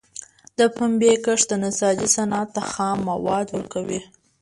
د 0.57 0.59
پنبي 0.75 1.13
کښت 1.25 1.45
د 1.49 1.53
نساجۍ 1.63 2.07
صنعت 2.15 2.49
ته 2.55 2.61
خام 2.71 2.97
مواد 3.09 3.47
ورکوي. 3.57 4.01